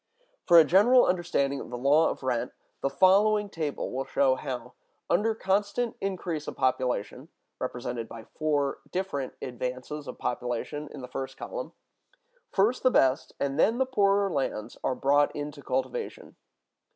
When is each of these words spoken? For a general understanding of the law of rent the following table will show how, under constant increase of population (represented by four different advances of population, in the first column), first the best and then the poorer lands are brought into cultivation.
For 0.47 0.57
a 0.57 0.63
general 0.63 1.05
understanding 1.05 1.59
of 1.59 1.69
the 1.69 1.77
law 1.77 2.09
of 2.09 2.23
rent 2.23 2.53
the 2.81 2.89
following 2.89 3.49
table 3.51 3.91
will 3.91 4.03
show 4.05 4.33
how, 4.33 4.73
under 5.11 5.35
constant 5.35 5.95
increase 6.01 6.47
of 6.47 6.55
population 6.55 7.29
(represented 7.59 8.09
by 8.09 8.23
four 8.23 8.79
different 8.91 9.35
advances 9.43 10.07
of 10.07 10.17
population, 10.17 10.87
in 10.91 11.01
the 11.01 11.07
first 11.07 11.37
column), 11.37 11.73
first 12.49 12.81
the 12.81 12.89
best 12.89 13.35
and 13.39 13.59
then 13.59 13.77
the 13.77 13.85
poorer 13.85 14.31
lands 14.31 14.75
are 14.83 14.95
brought 14.95 15.35
into 15.35 15.61
cultivation. 15.61 16.35